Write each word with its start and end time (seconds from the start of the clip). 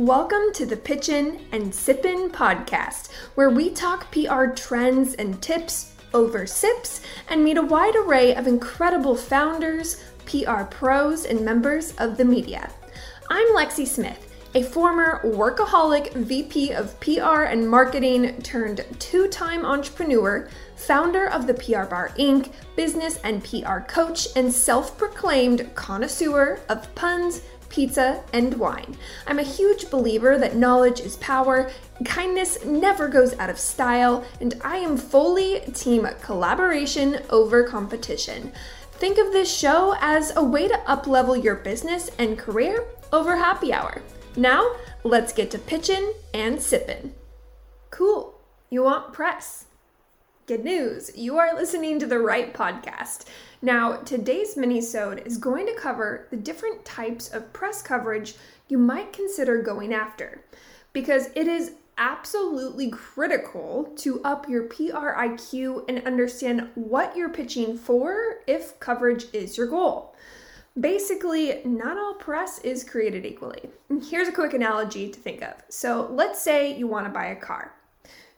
Welcome 0.00 0.54
to 0.54 0.64
the 0.64 0.78
Pitchin' 0.78 1.40
and 1.52 1.70
Sippin' 1.70 2.30
podcast, 2.30 3.12
where 3.34 3.50
we 3.50 3.68
talk 3.68 4.10
PR 4.10 4.46
trends 4.46 5.12
and 5.16 5.42
tips 5.42 5.92
over 6.14 6.46
sips 6.46 7.02
and 7.28 7.44
meet 7.44 7.58
a 7.58 7.62
wide 7.62 7.94
array 7.94 8.34
of 8.34 8.46
incredible 8.46 9.14
founders, 9.14 10.02
PR 10.24 10.62
pros, 10.62 11.26
and 11.26 11.44
members 11.44 11.92
of 11.98 12.16
the 12.16 12.24
media. 12.24 12.70
I'm 13.28 13.48
Lexie 13.48 13.86
Smith 13.86 14.30
a 14.54 14.62
former 14.62 15.20
workaholic 15.22 16.12
VP 16.14 16.72
of 16.72 16.98
PR 16.98 17.42
and 17.42 17.68
marketing 17.68 18.40
turned 18.42 18.84
two 18.98 19.28
time 19.28 19.64
entrepreneur, 19.64 20.48
founder 20.74 21.28
of 21.28 21.46
the 21.46 21.54
PR 21.54 21.84
Bar 21.84 22.10
Inc., 22.18 22.52
business 22.74 23.18
and 23.18 23.44
PR 23.44 23.78
coach, 23.80 24.26
and 24.34 24.52
self 24.52 24.98
proclaimed 24.98 25.72
connoisseur 25.76 26.58
of 26.68 26.92
puns, 26.96 27.42
pizza, 27.70 28.22
and 28.32 28.54
wine. 28.54 28.96
I'm 29.26 29.38
a 29.38 29.44
huge 29.44 29.88
believer 29.88 30.36
that 30.36 30.56
knowledge 30.56 31.00
is 31.00 31.16
power, 31.16 31.70
kindness 32.04 32.64
never 32.64 33.08
goes 33.08 33.38
out 33.38 33.48
of 33.48 33.58
style, 33.58 34.24
and 34.40 34.54
I 34.62 34.76
am 34.76 34.98
fully 34.98 35.60
team 35.72 36.06
collaboration 36.20 37.20
over 37.30 37.64
competition. 37.64 38.52
Think 38.92 39.16
of 39.16 39.32
this 39.32 39.50
show 39.50 39.94
as 40.00 40.36
a 40.36 40.44
way 40.44 40.68
to 40.68 40.82
uplevel 40.86 41.42
your 41.42 41.54
business 41.54 42.10
and 42.18 42.38
career 42.38 42.84
over 43.12 43.36
happy 43.36 43.72
hour. 43.72 44.02
Now, 44.36 44.76
let's 45.04 45.32
get 45.32 45.50
to 45.52 45.58
pitching 45.58 46.12
and 46.34 46.60
sipping. 46.60 47.14
Cool. 47.90 48.34
You 48.68 48.82
want 48.84 49.12
press? 49.12 49.64
Good 50.50 50.64
news. 50.64 51.12
You 51.16 51.38
are 51.38 51.54
listening 51.54 52.00
to 52.00 52.06
the 52.06 52.18
right 52.18 52.52
podcast. 52.52 53.26
Now, 53.62 53.98
today's 53.98 54.56
minisode 54.56 55.24
is 55.24 55.38
going 55.38 55.64
to 55.66 55.76
cover 55.76 56.26
the 56.32 56.36
different 56.36 56.84
types 56.84 57.28
of 57.28 57.52
press 57.52 57.82
coverage 57.82 58.34
you 58.66 58.76
might 58.76 59.12
consider 59.12 59.62
going 59.62 59.94
after 59.94 60.42
because 60.92 61.28
it 61.36 61.46
is 61.46 61.74
absolutely 61.98 62.90
critical 62.90 63.92
to 63.98 64.20
up 64.24 64.48
your 64.48 64.64
PR 64.64 65.14
IQ 65.14 65.84
and 65.88 66.04
understand 66.04 66.68
what 66.74 67.16
you're 67.16 67.28
pitching 67.28 67.78
for 67.78 68.40
if 68.48 68.80
coverage 68.80 69.26
is 69.32 69.56
your 69.56 69.68
goal. 69.68 70.16
Basically, 70.80 71.62
not 71.64 71.96
all 71.96 72.14
press 72.14 72.58
is 72.64 72.82
created 72.82 73.24
equally. 73.24 73.70
Here's 74.02 74.26
a 74.26 74.32
quick 74.32 74.54
analogy 74.54 75.10
to 75.10 75.20
think 75.20 75.42
of. 75.42 75.54
So, 75.68 76.08
let's 76.10 76.42
say 76.42 76.76
you 76.76 76.88
want 76.88 77.06
to 77.06 77.12
buy 77.12 77.26
a 77.26 77.36
car. 77.36 77.72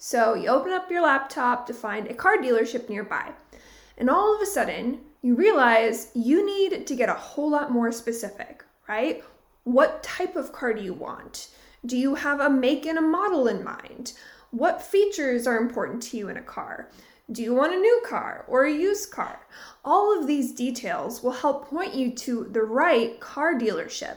So, 0.05 0.35
you 0.35 0.49
open 0.49 0.73
up 0.73 0.91
your 0.91 1.03
laptop 1.03 1.65
to 1.69 1.73
find 1.73 2.09
a 2.09 2.13
car 2.13 2.37
dealership 2.37 2.89
nearby. 2.89 3.31
And 3.97 4.11
all 4.11 4.35
of 4.35 4.43
a 4.43 4.47
sudden, 4.47 4.99
you 5.23 5.37
realize 5.37 6.11
you 6.13 6.45
need 6.45 6.89
to 6.89 6.97
get 6.97 7.09
a 7.09 7.15
whole 7.15 7.49
lot 7.49 7.71
more 7.71 7.93
specific, 7.93 8.65
right? 8.89 9.23
What 9.63 10.03
type 10.03 10.35
of 10.35 10.53
car 10.53 10.75
do 10.75 10.83
you 10.83 10.93
want? 10.93 11.51
Do 11.87 11.97
you 11.97 12.17
have 12.17 12.41
a 12.41 12.51
make 12.51 12.85
and 12.85 12.99
a 12.99 13.01
model 13.01 13.47
in 13.47 13.63
mind? 13.63 14.15
What 14.51 14.83
features 14.83 15.47
are 15.47 15.57
important 15.57 16.03
to 16.03 16.17
you 16.17 16.29
in 16.29 16.37
a 16.37 16.43
car? 16.43 16.91
Do 17.31 17.41
you 17.41 17.55
want 17.55 17.73
a 17.73 17.79
new 17.79 18.03
car 18.05 18.45
or 18.49 18.65
a 18.65 18.73
used 18.73 19.13
car? 19.13 19.47
All 19.85 20.19
of 20.19 20.27
these 20.27 20.53
details 20.53 21.23
will 21.23 21.31
help 21.31 21.69
point 21.69 21.95
you 21.95 22.11
to 22.11 22.49
the 22.51 22.65
right 22.65 23.21
car 23.21 23.55
dealership. 23.55 24.17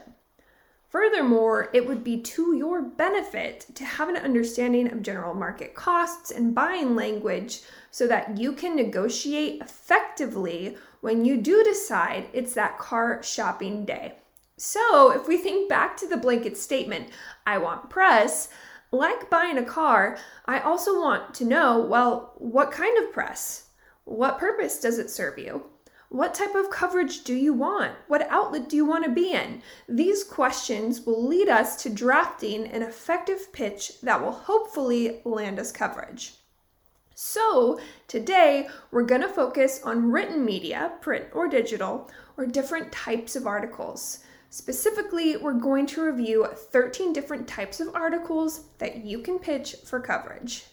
Furthermore, 0.95 1.69
it 1.73 1.85
would 1.85 2.05
be 2.05 2.21
to 2.21 2.55
your 2.55 2.81
benefit 2.81 3.65
to 3.75 3.83
have 3.83 4.07
an 4.07 4.15
understanding 4.15 4.89
of 4.89 5.01
general 5.01 5.33
market 5.33 5.75
costs 5.75 6.31
and 6.31 6.55
buying 6.55 6.95
language 6.95 7.63
so 7.91 8.07
that 8.07 8.37
you 8.37 8.53
can 8.53 8.77
negotiate 8.77 9.61
effectively 9.61 10.77
when 11.01 11.25
you 11.25 11.35
do 11.35 11.65
decide 11.65 12.29
it's 12.31 12.53
that 12.53 12.77
car 12.77 13.21
shopping 13.21 13.83
day. 13.83 14.13
So, 14.55 15.11
if 15.11 15.27
we 15.27 15.35
think 15.35 15.67
back 15.67 15.97
to 15.97 16.07
the 16.07 16.15
blanket 16.15 16.57
statement, 16.57 17.09
I 17.45 17.57
want 17.57 17.89
press, 17.89 18.47
like 18.89 19.29
buying 19.29 19.57
a 19.57 19.65
car, 19.65 20.17
I 20.45 20.61
also 20.61 21.01
want 21.01 21.33
to 21.33 21.43
know 21.43 21.77
well, 21.77 22.35
what 22.37 22.71
kind 22.71 22.97
of 23.03 23.11
press? 23.11 23.65
What 24.05 24.39
purpose 24.39 24.79
does 24.79 24.97
it 24.97 25.09
serve 25.09 25.39
you? 25.39 25.65
What 26.15 26.33
type 26.33 26.55
of 26.55 26.69
coverage 26.69 27.25
do 27.25 27.33
you 27.33 27.51
want? 27.51 27.91
What 28.07 28.25
outlet 28.29 28.69
do 28.69 28.77
you 28.77 28.85
want 28.85 29.03
to 29.03 29.11
be 29.11 29.33
in? 29.33 29.61
These 29.89 30.23
questions 30.23 31.05
will 31.05 31.27
lead 31.27 31.49
us 31.49 31.75
to 31.83 31.89
drafting 31.89 32.67
an 32.67 32.83
effective 32.83 33.51
pitch 33.51 33.99
that 33.99 34.21
will 34.21 34.31
hopefully 34.31 35.19
land 35.25 35.59
us 35.59 35.73
coverage. 35.73 36.35
So, 37.15 37.81
today 38.07 38.69
we're 38.91 39.03
going 39.03 39.23
to 39.23 39.27
focus 39.27 39.81
on 39.83 40.09
written 40.09 40.45
media, 40.45 40.93
print 41.01 41.25
or 41.33 41.49
digital, 41.49 42.09
or 42.37 42.45
different 42.45 42.93
types 42.93 43.35
of 43.35 43.45
articles. 43.45 44.19
Specifically, 44.49 45.35
we're 45.35 45.51
going 45.51 45.85
to 45.87 46.05
review 46.05 46.45
13 46.45 47.11
different 47.11 47.45
types 47.45 47.81
of 47.81 47.93
articles 47.93 48.67
that 48.77 49.03
you 49.03 49.19
can 49.19 49.37
pitch 49.37 49.75
for 49.83 49.99
coverage. 49.99 50.63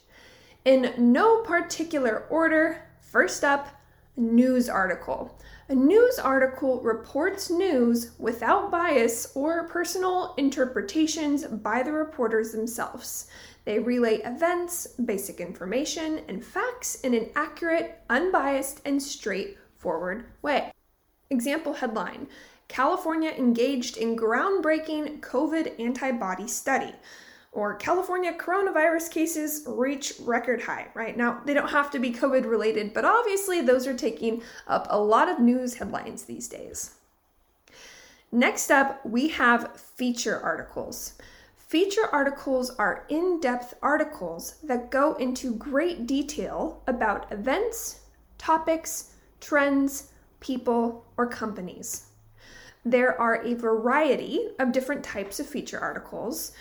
In 0.64 0.94
no 0.96 1.42
particular 1.42 2.28
order, 2.30 2.86
first 3.00 3.42
up, 3.42 3.81
news 4.16 4.68
article. 4.68 5.38
A 5.68 5.74
news 5.74 6.18
article 6.18 6.80
reports 6.82 7.48
news 7.48 8.12
without 8.18 8.70
bias 8.70 9.32
or 9.34 9.68
personal 9.68 10.34
interpretations 10.36 11.44
by 11.46 11.82
the 11.82 11.92
reporters 11.92 12.52
themselves. 12.52 13.28
They 13.64 13.78
relay 13.78 14.16
events, 14.16 14.88
basic 14.88 15.40
information, 15.40 16.22
and 16.28 16.44
facts 16.44 16.96
in 16.96 17.14
an 17.14 17.30
accurate, 17.36 18.00
unbiased, 18.10 18.82
and 18.84 19.02
straightforward 19.02 20.24
way. 20.42 20.72
Example 21.30 21.74
headline 21.74 22.26
California 22.68 23.30
engaged 23.30 23.96
in 23.96 24.16
groundbreaking 24.16 25.20
COVID 25.20 25.78
antibody 25.80 26.48
study. 26.48 26.94
Or 27.52 27.74
California 27.74 28.32
coronavirus 28.32 29.10
cases 29.10 29.64
reach 29.66 30.14
record 30.20 30.62
high, 30.62 30.88
right? 30.94 31.14
Now, 31.16 31.42
they 31.44 31.52
don't 31.52 31.70
have 31.70 31.90
to 31.90 31.98
be 31.98 32.10
COVID 32.10 32.46
related, 32.46 32.94
but 32.94 33.04
obviously 33.04 33.60
those 33.60 33.86
are 33.86 33.94
taking 33.94 34.42
up 34.66 34.86
a 34.88 34.98
lot 34.98 35.28
of 35.28 35.38
news 35.38 35.74
headlines 35.74 36.24
these 36.24 36.48
days. 36.48 36.94
Next 38.30 38.70
up, 38.70 39.04
we 39.04 39.28
have 39.28 39.78
feature 39.78 40.40
articles. 40.40 41.14
Feature 41.58 42.08
articles 42.10 42.70
are 42.76 43.04
in 43.10 43.38
depth 43.40 43.74
articles 43.82 44.56
that 44.62 44.90
go 44.90 45.14
into 45.14 45.54
great 45.54 46.06
detail 46.06 46.82
about 46.86 47.30
events, 47.30 48.00
topics, 48.38 49.12
trends, 49.40 50.12
people, 50.40 51.04
or 51.18 51.26
companies. 51.26 52.06
There 52.84 53.18
are 53.20 53.42
a 53.42 53.54
variety 53.54 54.48
of 54.58 54.72
different 54.72 55.04
types 55.04 55.38
of 55.38 55.46
feature 55.46 55.78
articles. 55.78 56.52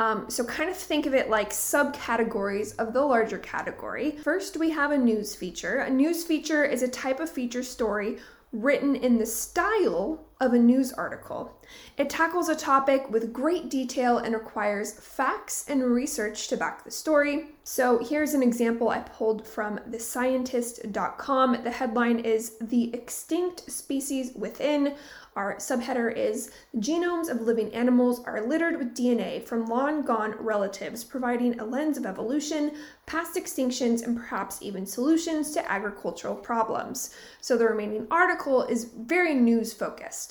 Um, 0.00 0.30
so, 0.30 0.44
kind 0.44 0.70
of 0.70 0.76
think 0.78 1.04
of 1.04 1.12
it 1.12 1.28
like 1.28 1.50
subcategories 1.50 2.74
of 2.78 2.94
the 2.94 3.02
larger 3.02 3.36
category. 3.36 4.12
First, 4.12 4.56
we 4.56 4.70
have 4.70 4.92
a 4.92 4.96
news 4.96 5.34
feature. 5.34 5.80
A 5.80 5.90
news 5.90 6.24
feature 6.24 6.64
is 6.64 6.82
a 6.82 6.88
type 6.88 7.20
of 7.20 7.28
feature 7.28 7.62
story 7.62 8.16
written 8.50 8.96
in 8.96 9.18
the 9.18 9.26
style 9.26 10.24
of 10.40 10.54
a 10.54 10.58
news 10.58 10.92
article. 10.92 11.54
It 11.96 12.08
tackles 12.10 12.48
a 12.48 12.56
topic 12.56 13.10
with 13.10 13.32
great 13.32 13.68
detail 13.68 14.18
and 14.18 14.34
requires 14.34 14.92
facts 14.92 15.66
and 15.68 15.84
research 15.84 16.48
to 16.48 16.56
back 16.56 16.82
the 16.82 16.90
story. 16.90 17.48
So, 17.62 17.98
here's 17.98 18.34
an 18.34 18.42
example 18.42 18.88
I 18.88 19.00
pulled 19.00 19.46
from 19.46 19.78
thescientist.com. 19.88 21.62
The 21.62 21.70
headline 21.70 22.20
is 22.20 22.56
The 22.60 22.92
Extinct 22.94 23.70
Species 23.70 24.32
Within. 24.34 24.96
Our 25.36 25.56
subheader 25.56 26.14
is 26.14 26.50
Genomes 26.78 27.30
of 27.30 27.42
living 27.42 27.72
animals 27.72 28.24
are 28.24 28.44
littered 28.44 28.78
with 28.78 28.96
DNA 28.96 29.44
from 29.44 29.66
long 29.66 30.02
gone 30.02 30.34
relatives, 30.38 31.04
providing 31.04 31.60
a 31.60 31.64
lens 31.64 31.96
of 31.96 32.04
evolution, 32.04 32.72
past 33.06 33.36
extinctions, 33.36 34.02
and 34.02 34.16
perhaps 34.16 34.60
even 34.60 34.86
solutions 34.86 35.52
to 35.52 35.70
agricultural 35.70 36.34
problems. 36.34 37.14
So 37.40 37.56
the 37.56 37.66
remaining 37.66 38.08
article 38.10 38.64
is 38.64 38.90
very 38.96 39.34
news 39.34 39.72
focused. 39.72 40.29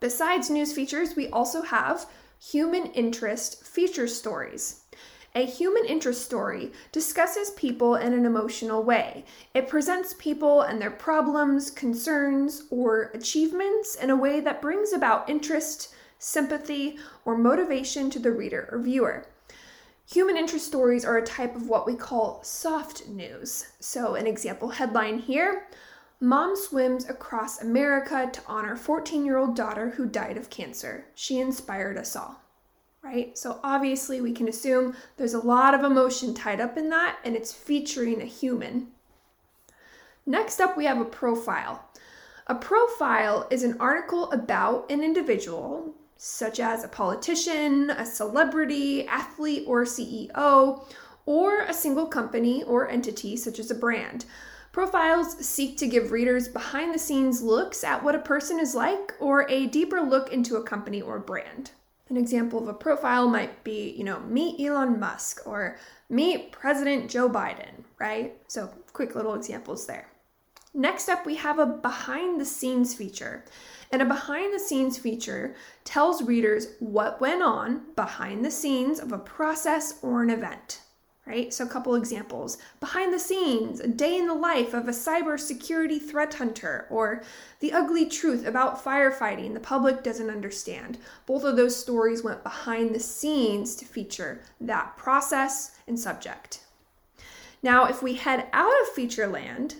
Besides 0.00 0.50
news 0.50 0.72
features, 0.72 1.16
we 1.16 1.28
also 1.28 1.62
have 1.62 2.06
human 2.38 2.86
interest 2.86 3.64
feature 3.64 4.06
stories. 4.06 4.82
A 5.34 5.44
human 5.44 5.84
interest 5.84 6.24
story 6.24 6.72
discusses 6.92 7.50
people 7.50 7.94
in 7.94 8.14
an 8.14 8.24
emotional 8.24 8.82
way. 8.82 9.24
It 9.52 9.68
presents 9.68 10.14
people 10.18 10.62
and 10.62 10.80
their 10.80 10.90
problems, 10.90 11.70
concerns, 11.70 12.62
or 12.70 13.10
achievements 13.14 13.96
in 13.96 14.08
a 14.08 14.16
way 14.16 14.40
that 14.40 14.62
brings 14.62 14.94
about 14.94 15.28
interest, 15.28 15.94
sympathy, 16.18 16.98
or 17.24 17.36
motivation 17.36 18.08
to 18.10 18.18
the 18.18 18.32
reader 18.32 18.68
or 18.72 18.78
viewer. 18.78 19.26
Human 20.10 20.36
interest 20.36 20.66
stories 20.66 21.04
are 21.04 21.18
a 21.18 21.26
type 21.26 21.56
of 21.56 21.68
what 21.68 21.86
we 21.86 21.96
call 21.96 22.42
soft 22.42 23.08
news. 23.08 23.66
So, 23.80 24.14
an 24.14 24.26
example 24.26 24.68
headline 24.68 25.18
here 25.18 25.66
Mom 26.20 26.56
swims 26.56 27.08
across 27.08 27.60
America 27.60 28.28
to 28.32 28.40
honor 28.46 28.76
14 28.76 29.24
year 29.24 29.36
old 29.36 29.54
daughter 29.54 29.90
who 29.90 30.06
died 30.06 30.36
of 30.36 30.50
cancer. 30.50 31.06
She 31.14 31.38
inspired 31.38 31.98
us 31.98 32.16
all 32.16 32.40
right? 33.06 33.38
So 33.38 33.60
obviously, 33.62 34.20
we 34.20 34.32
can 34.32 34.48
assume 34.48 34.96
there's 35.16 35.34
a 35.34 35.38
lot 35.38 35.74
of 35.74 35.84
emotion 35.84 36.34
tied 36.34 36.60
up 36.60 36.76
in 36.76 36.90
that, 36.90 37.18
and 37.24 37.36
it's 37.36 37.52
featuring 37.52 38.20
a 38.20 38.26
human. 38.26 38.88
Next 40.26 40.60
up, 40.60 40.76
we 40.76 40.86
have 40.86 41.00
a 41.00 41.04
profile. 41.04 41.88
A 42.48 42.54
profile 42.54 43.46
is 43.50 43.62
an 43.62 43.76
article 43.78 44.30
about 44.32 44.90
an 44.90 45.02
individual 45.02 45.94
such 46.16 46.58
as 46.58 46.82
a 46.82 46.88
politician, 46.88 47.90
a 47.90 48.04
celebrity, 48.04 49.06
athlete, 49.06 49.64
or 49.66 49.84
CEO, 49.84 50.82
or 51.26 51.60
a 51.60 51.74
single 51.74 52.06
company 52.06 52.64
or 52.64 52.88
entity, 52.88 53.36
such 53.36 53.58
as 53.58 53.70
a 53.70 53.74
brand. 53.74 54.24
Profiles 54.76 55.38
seek 55.38 55.78
to 55.78 55.86
give 55.86 56.12
readers 56.12 56.48
behind 56.48 56.94
the 56.94 56.98
scenes 56.98 57.40
looks 57.40 57.82
at 57.82 58.04
what 58.04 58.14
a 58.14 58.18
person 58.18 58.60
is 58.60 58.74
like 58.74 59.14
or 59.20 59.50
a 59.50 59.68
deeper 59.68 60.02
look 60.02 60.30
into 60.30 60.56
a 60.56 60.62
company 60.62 61.00
or 61.00 61.18
brand. 61.18 61.70
An 62.10 62.18
example 62.18 62.58
of 62.58 62.68
a 62.68 62.74
profile 62.74 63.26
might 63.26 63.64
be, 63.64 63.94
you 63.96 64.04
know, 64.04 64.20
meet 64.20 64.60
Elon 64.60 65.00
Musk 65.00 65.46
or 65.46 65.78
meet 66.10 66.52
President 66.52 67.08
Joe 67.08 67.26
Biden, 67.26 67.84
right? 67.98 68.36
So, 68.48 68.68
quick 68.92 69.14
little 69.14 69.32
examples 69.32 69.86
there. 69.86 70.08
Next 70.74 71.08
up, 71.08 71.24
we 71.24 71.36
have 71.36 71.58
a 71.58 71.64
behind 71.64 72.38
the 72.38 72.44
scenes 72.44 72.92
feature. 72.92 73.46
And 73.90 74.02
a 74.02 74.04
behind 74.04 74.52
the 74.52 74.60
scenes 74.60 74.98
feature 74.98 75.54
tells 75.84 76.22
readers 76.22 76.74
what 76.80 77.18
went 77.18 77.42
on 77.42 77.80
behind 77.96 78.44
the 78.44 78.50
scenes 78.50 79.00
of 79.00 79.10
a 79.10 79.18
process 79.18 79.94
or 80.02 80.22
an 80.22 80.28
event 80.28 80.82
right? 81.26 81.52
So, 81.52 81.64
a 81.64 81.68
couple 81.68 81.94
examples 81.96 82.56
behind 82.78 83.12
the 83.12 83.18
scenes, 83.18 83.80
a 83.80 83.88
day 83.88 84.16
in 84.16 84.26
the 84.26 84.34
life 84.34 84.72
of 84.72 84.86
a 84.86 84.92
cybersecurity 84.92 86.00
threat 86.00 86.34
hunter, 86.34 86.86
or 86.88 87.22
the 87.60 87.72
ugly 87.72 88.06
truth 88.06 88.46
about 88.46 88.82
firefighting 88.82 89.52
the 89.52 89.60
public 89.60 90.02
doesn't 90.02 90.30
understand. 90.30 90.98
Both 91.26 91.42
of 91.44 91.56
those 91.56 91.76
stories 91.76 92.22
went 92.22 92.44
behind 92.44 92.94
the 92.94 93.00
scenes 93.00 93.74
to 93.76 93.84
feature 93.84 94.42
that 94.60 94.96
process 94.96 95.76
and 95.88 95.98
subject. 95.98 96.60
Now, 97.62 97.86
if 97.86 98.02
we 98.02 98.14
head 98.14 98.48
out 98.52 98.72
of 98.82 98.88
feature 98.94 99.26
land, 99.26 99.74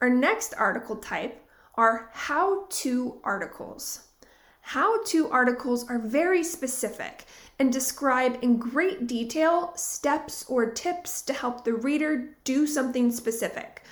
our 0.00 0.10
next 0.10 0.52
article 0.58 0.96
type 0.96 1.46
are 1.76 2.10
how 2.12 2.66
to 2.68 3.20
articles. 3.22 4.08
How 4.62 5.02
to 5.04 5.30
articles 5.30 5.88
are 5.88 5.98
very 5.98 6.42
specific 6.42 7.24
and 7.62 7.72
describe 7.72 8.36
in 8.42 8.56
great 8.56 9.06
detail 9.06 9.72
steps 9.76 10.44
or 10.48 10.72
tips 10.72 11.22
to 11.22 11.32
help 11.32 11.62
the 11.62 11.72
reader 11.72 12.34
do 12.42 12.66
something 12.66 13.08
specific. 13.12 13.84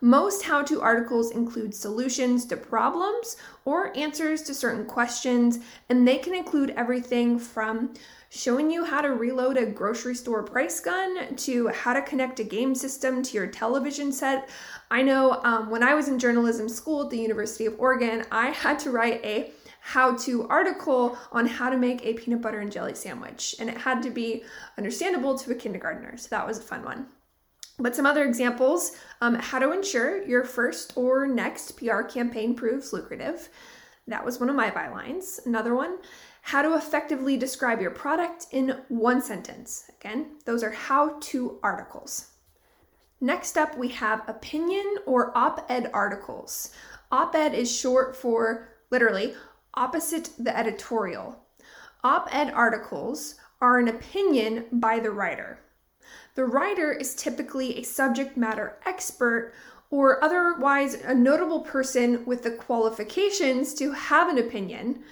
Most 0.00 0.44
how 0.44 0.62
to 0.62 0.80
articles 0.80 1.32
include 1.32 1.74
solutions 1.74 2.44
to 2.46 2.56
problems 2.56 3.36
or 3.64 3.96
answers 3.96 4.42
to 4.42 4.54
certain 4.54 4.86
questions, 4.86 5.58
and 5.88 6.06
they 6.06 6.18
can 6.18 6.36
include 6.36 6.70
everything 6.76 7.36
from 7.36 7.94
showing 8.28 8.70
you 8.70 8.84
how 8.84 9.00
to 9.00 9.08
reload 9.08 9.56
a 9.56 9.66
grocery 9.66 10.14
store 10.14 10.44
price 10.44 10.78
gun 10.78 11.34
to 11.34 11.66
how 11.66 11.92
to 11.92 12.02
connect 12.02 12.38
a 12.38 12.44
game 12.44 12.76
system 12.76 13.24
to 13.24 13.36
your 13.36 13.48
television 13.48 14.12
set. 14.12 14.48
I 14.88 15.02
know 15.02 15.40
um, 15.42 15.68
when 15.68 15.82
I 15.82 15.96
was 15.96 16.06
in 16.06 16.20
journalism 16.20 16.68
school 16.68 17.02
at 17.02 17.10
the 17.10 17.18
University 17.18 17.66
of 17.66 17.74
Oregon, 17.80 18.24
I 18.30 18.50
had 18.50 18.78
to 18.80 18.92
write 18.92 19.24
a 19.24 19.50
how 19.86 20.16
to 20.16 20.48
article 20.48 21.16
on 21.30 21.46
how 21.46 21.70
to 21.70 21.78
make 21.78 22.04
a 22.04 22.12
peanut 22.14 22.42
butter 22.42 22.58
and 22.58 22.72
jelly 22.72 22.92
sandwich. 22.92 23.54
And 23.60 23.70
it 23.70 23.76
had 23.76 24.02
to 24.02 24.10
be 24.10 24.42
understandable 24.76 25.38
to 25.38 25.52
a 25.52 25.54
kindergartner. 25.54 26.16
So 26.16 26.26
that 26.30 26.44
was 26.44 26.58
a 26.58 26.62
fun 26.62 26.82
one. 26.84 27.06
But 27.78 27.94
some 27.94 28.04
other 28.04 28.24
examples 28.24 28.96
um, 29.20 29.36
how 29.36 29.60
to 29.60 29.70
ensure 29.70 30.26
your 30.26 30.42
first 30.42 30.94
or 30.96 31.28
next 31.28 31.76
PR 31.76 32.02
campaign 32.02 32.56
proves 32.56 32.92
lucrative. 32.92 33.48
That 34.08 34.24
was 34.24 34.40
one 34.40 34.50
of 34.50 34.56
my 34.56 34.72
bylines. 34.72 35.46
Another 35.46 35.76
one, 35.76 35.98
how 36.42 36.62
to 36.62 36.74
effectively 36.74 37.36
describe 37.36 37.80
your 37.80 37.92
product 37.92 38.46
in 38.50 38.80
one 38.88 39.22
sentence. 39.22 39.88
Again, 40.00 40.30
those 40.46 40.64
are 40.64 40.72
how 40.72 41.16
to 41.20 41.60
articles. 41.62 42.30
Next 43.20 43.56
up, 43.56 43.78
we 43.78 43.90
have 43.90 44.28
opinion 44.28 44.96
or 45.06 45.30
op 45.38 45.64
ed 45.70 45.90
articles. 45.94 46.72
Op 47.12 47.36
ed 47.36 47.54
is 47.54 47.70
short 47.72 48.16
for 48.16 48.72
literally 48.90 49.34
opposite 49.76 50.30
the 50.38 50.56
editorial. 50.56 51.44
Op 52.02 52.28
ed 52.32 52.50
articles 52.52 53.34
are 53.60 53.78
an 53.78 53.88
opinion 53.88 54.64
by 54.72 54.98
the 54.98 55.10
writer. 55.10 55.58
The 56.34 56.44
writer 56.44 56.92
is 56.92 57.14
typically 57.14 57.78
a 57.78 57.82
subject 57.82 58.36
matter 58.36 58.78
expert 58.84 59.54
or 59.90 60.22
otherwise 60.22 60.94
a 60.94 61.14
notable 61.14 61.60
person 61.60 62.24
with 62.26 62.42
the 62.42 62.50
qualifications 62.50 63.74
to 63.74 63.92
have 63.92 64.28
an 64.28 64.38
opinion 64.38 65.02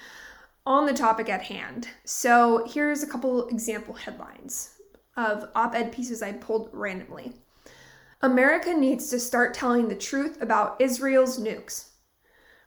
on 0.67 0.87
the 0.87 0.95
topic 0.95 1.29
at 1.29 1.43
hand. 1.43 1.89
So 2.05 2.67
here's 2.67 3.03
a 3.03 3.07
couple 3.07 3.49
example 3.49 3.95
headlines 3.95 4.71
of 5.17 5.49
op 5.55 5.75
ed 5.75 5.93
pieces 5.93 6.23
I 6.23 6.33
pulled 6.33 6.71
randomly. 6.73 7.33
America 8.23 8.73
needs 8.73 9.11
to 9.11 9.21
start 9.21 9.55
telling 9.55 9.89
the 9.89 9.95
truth 9.95 10.41
about 10.41 10.81
Israel's 10.81 11.39
nukes. 11.39 11.91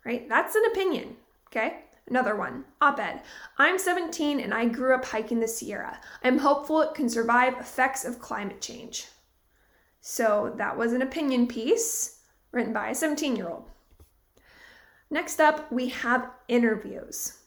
Right? 0.05 0.29
That's 0.29 0.55
an 0.55 0.63
opinion. 0.71 1.17
Okay? 1.47 1.83
Another 2.09 2.35
one, 2.35 2.63
op 2.81 2.99
ed. 2.99 3.21
I'm 3.57 3.77
17 3.77 4.39
and 4.39 4.53
I 4.53 4.65
grew 4.65 4.95
up 4.95 5.05
hiking 5.05 5.39
the 5.39 5.47
Sierra. 5.47 5.99
I'm 6.23 6.37
hopeful 6.37 6.81
it 6.81 6.93
can 6.93 7.09
survive 7.09 7.57
effects 7.59 8.05
of 8.05 8.19
climate 8.19 8.61
change. 8.61 9.07
So 9.99 10.53
that 10.57 10.77
was 10.77 10.93
an 10.93 11.01
opinion 11.01 11.47
piece 11.47 12.19
written 12.51 12.71
by 12.71 12.89
a 12.89 12.95
17 12.95 13.35
year 13.35 13.49
old. 13.49 13.65
Next 15.09 15.39
up, 15.39 15.71
we 15.71 15.89
have 15.89 16.31
interviews. 16.47 17.37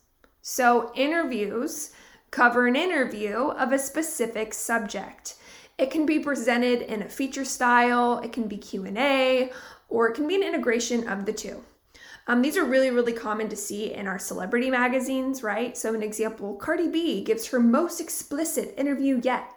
So, 0.43 0.93
interviews 0.95 1.91
cover 2.31 2.67
an 2.67 2.77
interview 2.77 3.35
of 3.35 3.73
a 3.73 3.79
specific 3.79 4.55
subject. 4.55 5.35
It 5.77 5.91
can 5.91 6.07
be 6.07 6.19
presented 6.19 6.83
in 6.83 7.03
a 7.03 7.09
feature 7.09 7.45
style, 7.45 8.21
it 8.21 8.33
can 8.33 8.49
be 8.49 8.57
Q&A, 8.57 9.51
or 9.89 10.09
it 10.09 10.15
can 10.15 10.27
be 10.27 10.37
an 10.37 10.43
integration 10.43 11.09
of 11.09 11.27
the 11.27 11.33
two. 11.33 11.63
Um, 12.31 12.43
these 12.43 12.57
are 12.57 12.65
really, 12.65 12.93
really 12.93 13.13
common 13.13 13.49
to 13.49 13.57
see 13.57 13.93
in 13.93 14.07
our 14.07 14.17
celebrity 14.21 14.71
magazines, 14.71 15.43
right? 15.43 15.77
So, 15.77 15.93
an 15.97 16.03
example 16.05 16.55
Cardi 16.55 16.87
B 16.87 17.25
gives 17.25 17.49
her 17.49 17.59
most 17.59 18.01
explicit 18.01 18.73
interview 18.79 19.21
yet, 19.25 19.51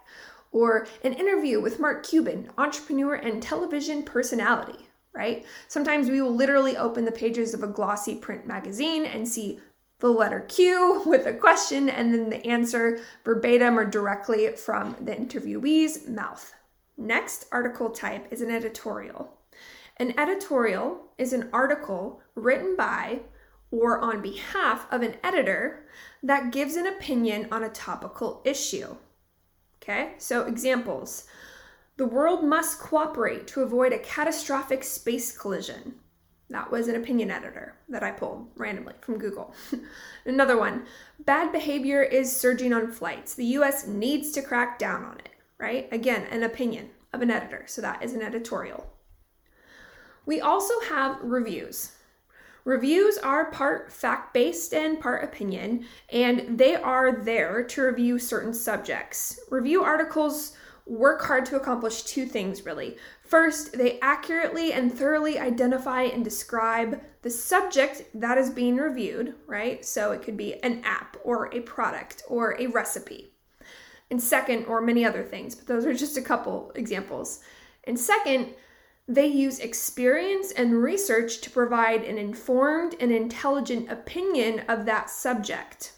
or 0.52 0.88
an 1.04 1.14
interview 1.14 1.62
with 1.62 1.80
Mark 1.80 2.04
Cuban, 2.04 2.50
entrepreneur 2.58 3.14
and 3.14 3.44
television 3.44 4.02
personality, 4.02 4.88
right? 5.14 5.46
Sometimes 5.68 6.10
we 6.10 6.20
will 6.20 6.34
literally 6.34 6.76
open 6.76 7.06
the 7.06 7.12
pages 7.12 7.54
of 7.54 7.62
a 7.62 7.68
glossy 7.68 8.16
print 8.16 8.48
magazine 8.48 9.06
and 9.06 9.28
see 9.28 9.60
the 10.00 10.10
letter 10.10 10.40
Q 10.40 11.04
with 11.06 11.28
a 11.28 11.34
question 11.34 11.90
and 11.90 12.12
then 12.12 12.32
the 12.32 12.44
answer 12.44 13.02
verbatim 13.24 13.78
or 13.78 13.86
directly 13.86 14.48
from 14.56 14.96
the 15.00 15.16
interviewee's 15.16 16.08
mouth. 16.08 16.56
Next 16.98 17.46
article 17.52 17.92
type 17.92 18.26
is 18.32 18.42
an 18.42 18.50
editorial. 18.50 19.38
An 19.98 20.18
editorial 20.20 21.12
is 21.18 21.34
an 21.34 21.50
article 21.54 22.22
written 22.36 22.76
by 22.76 23.20
or 23.70 24.00
on 24.00 24.22
behalf 24.22 24.86
of 24.92 25.02
an 25.02 25.16
editor 25.24 25.86
that 26.22 26.52
gives 26.52 26.76
an 26.76 26.88
opinion 26.88 27.48
on 27.52 27.64
a 27.64 27.70
topical 27.70 28.42
issue. 28.46 28.96
Okay, 29.82 30.14
so 30.18 30.46
examples 30.46 31.26
The 31.98 32.08
world 32.08 32.44
must 32.44 32.80
cooperate 32.80 33.46
to 33.48 33.62
avoid 33.62 33.94
a 33.94 34.00
catastrophic 34.00 34.84
space 34.84 35.38
collision. 35.38 35.96
That 36.50 36.72
was 36.72 36.88
an 36.88 36.96
opinion 36.96 37.30
editor 37.30 37.76
that 37.90 38.04
I 38.04 38.12
pulled 38.12 38.48
randomly 38.56 38.94
from 39.02 39.20
Google. 39.20 39.54
Another 40.26 40.58
one 40.58 40.86
Bad 41.20 41.52
behavior 41.52 42.02
is 42.02 42.36
surging 42.36 42.74
on 42.74 42.92
flights. 42.92 43.36
The 43.36 43.46
US 43.58 43.88
needs 43.88 44.32
to 44.32 44.42
crack 44.42 44.80
down 44.80 45.04
on 45.04 45.20
it, 45.20 45.30
right? 45.60 45.88
Again, 45.92 46.26
an 46.32 46.44
opinion 46.44 46.90
of 47.12 47.22
an 47.22 47.32
editor. 47.32 47.64
So 47.68 47.82
that 47.82 48.04
is 48.04 48.14
an 48.14 48.22
editorial. 48.24 48.88
We 50.26 50.42
also 50.42 50.74
have 50.90 51.20
reviews. 51.22 51.92
Reviews 52.66 53.18
are 53.18 53.52
part 53.52 53.92
fact 53.92 54.34
based 54.34 54.74
and 54.74 55.00
part 55.00 55.24
opinion, 55.24 55.86
and 56.10 56.58
they 56.58 56.76
are 56.76 57.12
there 57.12 57.64
to 57.64 57.82
review 57.82 58.18
certain 58.18 58.54
subjects. 58.54 59.40
Review 59.50 59.84
articles 59.84 60.56
work 60.86 61.22
hard 61.24 61.46
to 61.46 61.56
accomplish 61.56 62.04
two 62.04 62.26
things 62.26 62.66
really. 62.66 62.98
First, 63.26 63.74
they 63.78 64.00
accurately 64.02 64.74
and 64.74 64.94
thoroughly 64.94 65.40
identify 65.40 66.04
and 66.04 66.24
describe 66.24 67.02
the 67.22 67.30
subject 67.30 68.04
that 68.14 68.38
is 68.38 68.50
being 68.50 68.76
reviewed, 68.78 69.36
right? 69.48 69.84
So 69.84 70.12
it 70.12 70.22
could 70.22 70.38
be 70.38 70.62
an 70.64 70.82
app 70.84 71.18
or 71.24 71.54
a 71.54 71.62
product 71.62 72.24
or 72.28 72.60
a 72.60 72.68
recipe. 72.68 73.32
And 74.12 74.22
second, 74.22 74.66
or 74.66 74.82
many 74.82 75.06
other 75.06 75.24
things, 75.24 75.56
but 75.56 75.68
those 75.68 75.86
are 75.86 75.94
just 75.94 76.18
a 76.18 76.22
couple 76.22 76.72
examples. 76.76 77.40
And 77.86 78.00
second, 78.00 78.54
they 79.08 79.28
use 79.28 79.60
experience 79.60 80.52
and 80.52 80.82
research 80.82 81.42
to 81.42 81.50
provide 81.50 82.04
an 82.04 82.18
informed 82.18 82.96
and 83.00 83.12
intelligent 83.12 83.92
opinion 83.92 84.62
of 84.68 84.86
that 84.86 85.10
subject. 85.10 85.94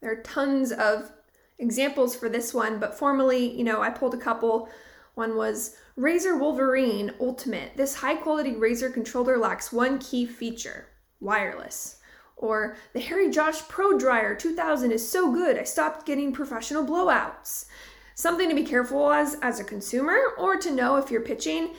There 0.00 0.12
are 0.12 0.22
tons 0.22 0.72
of 0.72 1.12
examples 1.58 2.14
for 2.14 2.28
this 2.28 2.52
one, 2.52 2.78
but 2.78 2.98
formally, 2.98 3.56
you 3.56 3.64
know, 3.64 3.80
I 3.80 3.90
pulled 3.90 4.14
a 4.14 4.18
couple. 4.18 4.68
One 5.14 5.36
was 5.36 5.76
Razer 5.98 6.38
Wolverine 6.38 7.12
Ultimate. 7.20 7.76
This 7.76 7.94
high 7.94 8.16
quality 8.16 8.52
Razer 8.52 8.92
controller 8.92 9.38
lacks 9.38 9.72
one 9.72 9.98
key 9.98 10.26
feature 10.26 10.88
wireless. 11.20 11.98
Or 12.36 12.76
the 12.92 13.00
Harry 13.00 13.30
Josh 13.30 13.62
Pro 13.68 13.96
Dryer 13.96 14.34
2000 14.34 14.90
is 14.90 15.08
so 15.08 15.32
good, 15.32 15.56
I 15.56 15.64
stopped 15.64 16.04
getting 16.04 16.32
professional 16.32 16.84
blowouts. 16.84 17.66
Something 18.14 18.48
to 18.48 18.54
be 18.54 18.64
careful 18.64 19.12
as 19.12 19.36
as 19.42 19.60
a 19.60 19.64
consumer 19.64 20.18
or 20.36 20.56
to 20.56 20.70
know 20.70 20.96
if 20.96 21.10
you're 21.10 21.20
pitching 21.22 21.74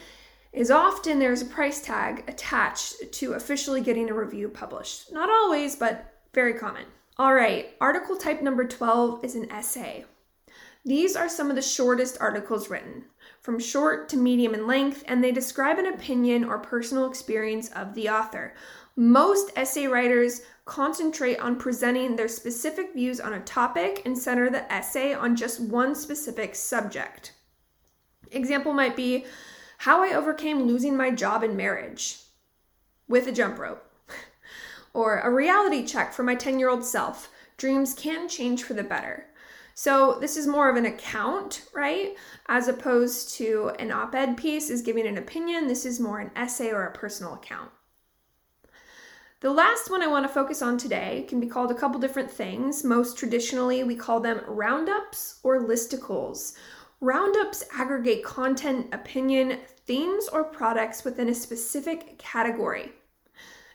is 0.54 0.70
often 0.70 1.18
there's 1.18 1.42
a 1.42 1.46
price 1.46 1.82
tag 1.82 2.24
attached 2.28 3.12
to 3.12 3.34
officially 3.34 3.82
getting 3.82 4.10
a 4.10 4.14
review 4.14 4.48
published. 4.48 5.12
Not 5.12 5.30
always, 5.30 5.76
but 5.76 6.14
very 6.34 6.54
common. 6.54 6.86
All 7.18 7.34
right, 7.34 7.72
article 7.82 8.16
type 8.16 8.42
number 8.42 8.66
12 8.66 9.26
is 9.26 9.36
an 9.36 9.52
essay. 9.52 10.06
These 10.86 11.16
are 11.16 11.30
some 11.30 11.50
of 11.50 11.56
the 11.56 11.62
shortest 11.62 12.18
articles 12.20 12.70
written, 12.70 13.06
from 13.42 13.58
short 13.58 14.10
to 14.10 14.18
medium 14.18 14.54
in 14.54 14.68
length, 14.68 15.04
and 15.08 15.24
they 15.24 15.32
describe 15.32 15.80
an 15.80 15.88
opinion 15.88 16.44
or 16.44 16.60
personal 16.60 17.08
experience 17.08 17.70
of 17.70 17.94
the 17.96 18.10
author. 18.10 18.54
Most 18.96 19.52
essay 19.56 19.88
writers 19.88 20.42
concentrate 20.66 21.40
on 21.40 21.56
presenting 21.56 22.16
their 22.16 22.28
specific 22.28 22.94
views 22.94 23.20
on 23.20 23.34
a 23.34 23.40
topic 23.42 24.02
and 24.06 24.18
center 24.18 24.50
the 24.50 24.72
essay 24.72 25.14
on 25.14 25.36
just 25.36 25.62
one 25.62 25.96
specific 25.96 26.54
subject. 26.54 27.34
Example 28.32 28.74
might 28.74 28.96
be 28.96 29.26
how 29.84 30.02
I 30.02 30.14
overcame 30.14 30.64
losing 30.64 30.96
my 30.96 31.12
job 31.12 31.44
in 31.44 31.58
marriage 31.58 32.20
with 33.10 33.28
a 33.28 33.34
jump 33.34 33.60
rope, 33.60 33.84
or 34.94 35.20
a 35.20 35.30
reality 35.30 35.86
check 35.86 36.14
for 36.14 36.24
my 36.24 36.36
10 36.36 36.58
year 36.58 36.70
old 36.70 36.86
self. 36.86 37.30
Dreams 37.58 37.94
can 37.94 38.30
change 38.30 38.64
for 38.64 38.76
the 38.76 38.84
better. 38.84 39.26
So, 39.74 40.20
this 40.22 40.38
is 40.38 40.48
more 40.48 40.70
of 40.70 40.78
an 40.78 40.86
account, 40.86 41.66
right? 41.76 42.16
As 42.48 42.70
opposed 42.70 43.36
to 43.36 43.72
an 43.78 43.92
op 43.92 44.16
ed 44.16 44.38
piece 44.38 44.70
is 44.70 44.82
giving 44.82 45.06
an 45.06 45.18
opinion. 45.18 45.68
This 45.68 45.86
is 45.86 46.00
more 46.00 46.22
an 46.22 46.32
essay 46.34 46.72
or 46.72 46.86
a 46.86 46.94
personal 46.94 47.34
account. 47.34 47.70
The 49.42 49.52
last 49.52 49.92
one 49.92 50.02
I 50.02 50.08
want 50.08 50.26
to 50.26 50.34
focus 50.34 50.62
on 50.62 50.78
today 50.78 51.26
can 51.28 51.42
be 51.42 51.48
called 51.48 51.72
a 51.72 51.76
couple 51.76 52.00
different 52.00 52.32
things. 52.32 52.86
Most 52.86 53.18
traditionally, 53.18 53.84
we 53.84 53.98
call 53.98 54.22
them 54.22 54.40
roundups 54.48 55.42
or 55.44 55.60
listicles. 55.60 56.54
Roundups 57.02 57.66
aggregate 57.78 58.24
content, 58.24 58.88
opinion, 58.94 59.60
themes, 59.86 60.28
or 60.28 60.44
products 60.44 61.04
within 61.04 61.30
a 61.30 61.36
specific 61.36 62.18
category. 62.18 62.92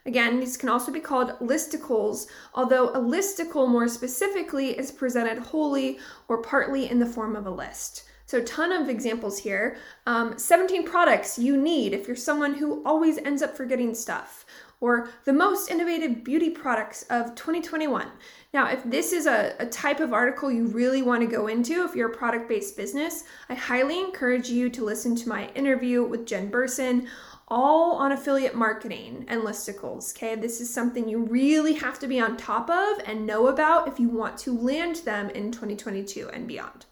Again, 0.07 0.41
these 0.41 0.57
can 0.57 0.71
also 0.71 0.91
be 0.91 1.01
called 1.01 1.39
listicles, 1.41 2.29
although 2.55 2.89
a 2.89 2.99
listicle 2.99 3.69
more 3.69 3.89
specifically 3.89 4.79
is 4.79 4.91
presented 4.91 5.39
wholly 5.39 5.99
or 6.29 6.41
partly 6.41 6.89
in 6.89 6.99
the 6.99 7.07
form 7.07 7.37
of 7.37 7.47
a 7.47 7.51
list. 7.51 8.05
So, 8.25 8.43
ton 8.43 8.73
of 8.73 8.89
examples 8.89 9.39
here. 9.39 9.79
Um, 10.07 10.39
17 10.39 10.85
products 10.85 11.39
you 11.39 11.57
need 11.57 11.95
if 11.95 12.07
you're 12.07 12.17
someone 12.17 12.55
who 12.55 12.83
always 12.85 13.19
ends 13.19 13.43
up 13.43 13.57
forgetting 13.57 13.95
stuff, 13.95 14.45
or 14.81 15.11
the 15.25 15.33
most 15.33 15.71
innovative 15.71 16.23
beauty 16.23 16.51
products 16.51 17.05
of 17.11 17.35
2021. 17.35 18.07
Now, 18.55 18.71
if 18.71 18.83
this 18.85 19.13
is 19.13 19.27
a, 19.27 19.55
a 19.59 19.67
type 19.67 20.01
of 20.01 20.13
article 20.13 20.51
you 20.51 20.67
really 20.67 21.03
want 21.03 21.21
to 21.21 21.27
go 21.27 21.49
into, 21.49 21.85
if 21.85 21.97
you're 21.97 22.11
a 22.11 22.17
product 22.17 22.49
based 22.49 22.77
business, 22.77 23.25
I 23.49 23.55
highly 23.55 23.99
encourage 23.99 24.49
you 24.49 24.71
to 24.71 24.85
listen 24.85 25.17
to 25.17 25.29
my 25.29 25.49
interview 25.55 26.05
with 26.05 26.27
Jen 26.27 26.49
Burson 26.49 27.09
all 27.51 27.95
on 27.97 28.13
affiliate 28.13 28.55
marketing 28.55 29.25
and 29.29 29.43
listicles. 29.43 30.15
Okay, 30.15 30.35
this 30.35 30.61
is 30.61 30.73
something 30.73 31.09
you 31.09 31.25
really 31.25 31.75
have 31.75 31.99
to 31.99 32.07
be 32.07 32.21
on 32.21 32.37
top 32.37 32.69
of 32.71 33.01
and 33.07 33.27
know 33.27 33.49
about 33.49 33.89
if 33.89 33.99
you 33.99 34.09
want 34.09 34.37
to 34.39 34.57
land 34.57 34.97
them 34.97 35.31
in 35.31 35.51
2022 35.51 36.29
and 36.29 36.47
beyond. 36.47 36.85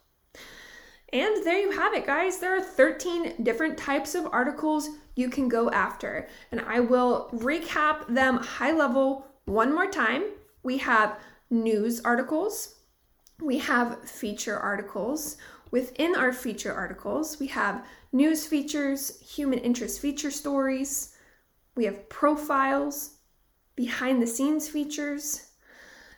And 1.17 1.43
there 1.47 1.59
you 1.59 1.71
have 1.71 1.95
it, 1.95 2.05
guys. 2.05 2.37
There 2.37 2.55
are 2.55 2.61
13 2.61 3.43
different 3.43 3.79
types 3.79 4.15
of 4.15 4.29
articles 4.33 4.91
you 5.15 5.31
can 5.31 5.49
go 5.49 5.71
after. 5.71 6.29
And 6.53 6.61
I 6.61 6.81
will 6.81 7.31
recap 7.33 8.07
them 8.07 8.37
high 8.37 8.73
level 8.73 9.27
one 9.47 9.75
more 9.75 9.91
time. 9.91 10.25
We 10.63 10.77
have 10.77 11.19
news 11.49 12.03
articles, 12.05 12.75
we 13.41 13.57
have 13.57 14.07
feature 14.07 14.59
articles. 14.59 15.39
Within 15.71 16.15
our 16.15 16.35
feature 16.35 16.75
articles, 16.75 17.41
we 17.41 17.47
have 17.47 17.87
news 18.13 18.47
features, 18.47 19.19
human 19.21 19.61
interest 19.61 20.01
feature 20.01 20.31
stories, 20.31 21.17
we 21.77 21.87
have 21.87 22.11
profiles, 22.11 23.17
behind 23.75 24.21
the 24.21 24.27
scenes 24.27 24.69
features. 24.69 25.53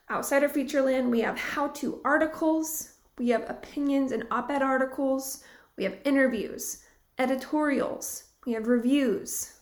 Outside 0.09 0.43
of 0.43 0.53
Featureland, 0.53 1.09
we 1.11 1.21
have 1.21 1.39
how 1.39 1.69
to 1.69 2.01
articles, 2.05 2.98
we 3.19 3.31
have 3.31 3.49
opinions 3.49 4.13
and 4.13 4.27
op 4.31 4.51
ed 4.51 4.63
articles, 4.63 5.43
we 5.77 5.85
have 5.85 5.99
interviews, 6.05 6.85
editorials, 7.19 8.25
we 8.47 8.53
have 8.53 8.67
reviews, 8.67 9.55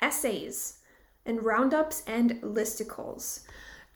essays, 0.00 0.78
and 1.24 1.44
roundups 1.44 2.02
and 2.06 2.40
listicles. 2.42 3.44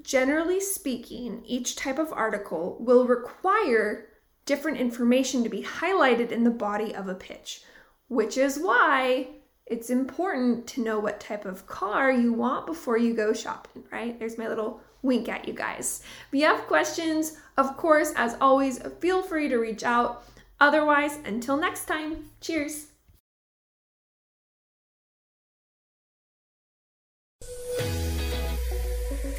Generally 0.03 0.61
speaking, 0.61 1.43
each 1.45 1.77
type 1.77 1.99
of 1.99 2.13
article 2.13 2.77
will 2.81 3.07
require 3.07 4.09
different 4.47 4.79
information 4.79 5.43
to 5.43 5.51
be 5.51 5.63
highlighted 5.63 6.33
in 6.33 6.45
the 6.45 6.51
body 6.51 6.95
of 6.95 7.09
a 7.09 7.15
pitch, 7.15 7.63
which 8.09 8.37
is 8.37 8.59
why 8.59 9.29
it's 9.67 9.91
important 9.91 10.67
to 10.67 10.83
know 10.83 10.99
what 10.99 11.21
type 11.21 11.45
of 11.45 11.67
car 11.67 12.11
you 12.11 12.33
want 12.33 12.67
before 12.67 12.99
you 12.99 13.15
go 13.15 13.33
shopping, 13.33 13.85
right? 13.93 14.19
There's 14.19 14.39
my 14.39 14.49
little 14.49 14.81
wink 15.03 15.29
at 15.29 15.47
you 15.47 15.55
guys. 15.55 16.03
If 16.33 16.39
you 16.39 16.47
have 16.47 16.67
questions, 16.67 17.37
of 17.57 17.77
course, 17.77 18.13
as 18.17 18.37
always, 18.41 18.81
feel 19.01 19.23
free 19.23 19.49
to 19.49 19.59
reach 19.59 19.83
out. 19.83 20.25
Otherwise, 20.61 21.19
until 21.25 21.57
next 21.57 21.87
time, 21.87 22.31
cheers. 22.41 22.87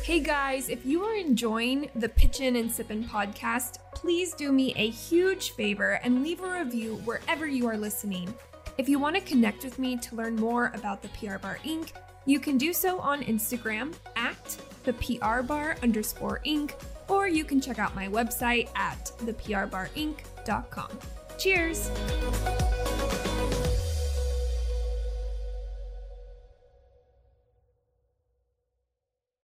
Hey 0.03 0.19
guys, 0.19 0.67
if 0.67 0.85
you 0.85 1.03
are 1.03 1.15
enjoying 1.15 1.89
the 1.95 2.09
Pitchin' 2.09 2.57
and 2.57 2.69
Sippin' 2.69 3.07
podcast, 3.07 3.77
please 3.93 4.33
do 4.33 4.51
me 4.51 4.73
a 4.75 4.89
huge 4.89 5.51
favor 5.51 6.01
and 6.03 6.23
leave 6.23 6.41
a 6.41 6.59
review 6.59 6.95
wherever 7.05 7.47
you 7.47 7.67
are 7.67 7.77
listening. 7.77 8.33
If 8.77 8.89
you 8.89 8.99
want 8.99 9.15
to 9.15 9.21
connect 9.21 9.63
with 9.63 9.79
me 9.79 9.95
to 9.97 10.15
learn 10.15 10.35
more 10.35 10.71
about 10.73 11.01
the 11.01 11.07
PR 11.09 11.37
Bar 11.37 11.59
Inc., 11.63 11.91
you 12.25 12.39
can 12.39 12.57
do 12.57 12.73
so 12.73 12.99
on 12.99 13.21
Instagram 13.23 13.93
at 14.15 14.57
the 14.83 14.93
PR 14.93 15.41
Bar 15.41 15.77
underscore 15.83 16.41
Inc., 16.45 16.73
or 17.07 17.27
you 17.27 17.43
can 17.43 17.59
check 17.59 17.79
out 17.79 17.95
my 17.95 18.07
website 18.07 18.69
at 18.75 19.11
theprbarinc.com. 19.23 20.99
Cheers! 21.37 21.89